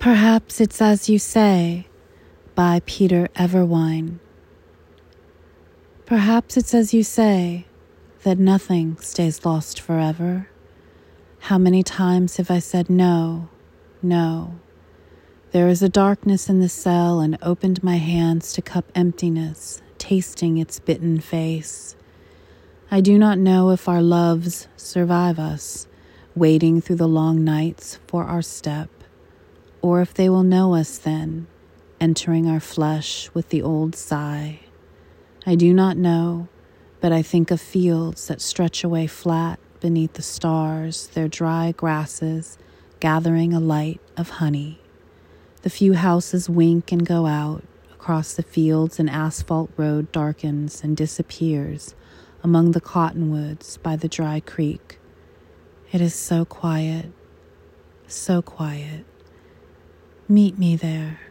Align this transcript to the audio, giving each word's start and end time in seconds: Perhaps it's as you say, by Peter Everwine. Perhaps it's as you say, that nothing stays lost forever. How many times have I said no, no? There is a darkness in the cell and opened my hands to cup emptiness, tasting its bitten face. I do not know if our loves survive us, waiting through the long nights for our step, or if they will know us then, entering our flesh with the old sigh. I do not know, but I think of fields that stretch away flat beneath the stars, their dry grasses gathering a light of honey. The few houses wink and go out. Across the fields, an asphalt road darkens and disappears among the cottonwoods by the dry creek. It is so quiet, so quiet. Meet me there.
Perhaps 0.00 0.62
it's 0.62 0.80
as 0.80 1.10
you 1.10 1.18
say, 1.18 1.86
by 2.54 2.80
Peter 2.86 3.28
Everwine. 3.36 4.18
Perhaps 6.06 6.56
it's 6.56 6.72
as 6.72 6.94
you 6.94 7.02
say, 7.02 7.66
that 8.22 8.38
nothing 8.38 8.96
stays 8.96 9.44
lost 9.44 9.78
forever. 9.78 10.48
How 11.40 11.58
many 11.58 11.82
times 11.82 12.38
have 12.38 12.50
I 12.50 12.60
said 12.60 12.88
no, 12.88 13.50
no? 14.00 14.58
There 15.52 15.68
is 15.68 15.82
a 15.82 15.90
darkness 15.90 16.48
in 16.48 16.60
the 16.60 16.70
cell 16.70 17.20
and 17.20 17.36
opened 17.42 17.84
my 17.84 17.96
hands 17.96 18.54
to 18.54 18.62
cup 18.62 18.90
emptiness, 18.94 19.82
tasting 19.98 20.56
its 20.56 20.78
bitten 20.78 21.20
face. 21.20 21.94
I 22.90 23.02
do 23.02 23.18
not 23.18 23.38
know 23.38 23.68
if 23.68 23.86
our 23.86 24.00
loves 24.00 24.66
survive 24.78 25.38
us, 25.38 25.86
waiting 26.34 26.80
through 26.80 26.96
the 26.96 27.06
long 27.06 27.44
nights 27.44 27.98
for 28.06 28.24
our 28.24 28.40
step, 28.40 28.88
or 29.82 30.00
if 30.00 30.14
they 30.14 30.28
will 30.28 30.42
know 30.42 30.74
us 30.74 30.98
then, 30.98 31.46
entering 32.00 32.46
our 32.46 32.60
flesh 32.60 33.30
with 33.34 33.48
the 33.48 33.62
old 33.62 33.94
sigh. 33.94 34.60
I 35.46 35.54
do 35.54 35.72
not 35.72 35.96
know, 35.96 36.48
but 37.00 37.12
I 37.12 37.22
think 37.22 37.50
of 37.50 37.60
fields 37.60 38.26
that 38.28 38.40
stretch 38.40 38.84
away 38.84 39.06
flat 39.06 39.58
beneath 39.80 40.14
the 40.14 40.22
stars, 40.22 41.08
their 41.08 41.28
dry 41.28 41.72
grasses 41.72 42.58
gathering 43.00 43.54
a 43.54 43.60
light 43.60 44.00
of 44.16 44.28
honey. 44.28 44.78
The 45.62 45.70
few 45.70 45.94
houses 45.94 46.48
wink 46.48 46.92
and 46.92 47.06
go 47.06 47.26
out. 47.26 47.64
Across 47.92 48.34
the 48.34 48.42
fields, 48.42 48.98
an 48.98 49.08
asphalt 49.08 49.70
road 49.76 50.10
darkens 50.12 50.82
and 50.82 50.96
disappears 50.96 51.94
among 52.42 52.70
the 52.70 52.80
cottonwoods 52.80 53.76
by 53.78 53.96
the 53.96 54.08
dry 54.08 54.40
creek. 54.40 54.98
It 55.92 56.00
is 56.00 56.14
so 56.14 56.44
quiet, 56.44 57.12
so 58.06 58.40
quiet. 58.40 59.04
Meet 60.30 60.60
me 60.60 60.76
there. 60.76 61.29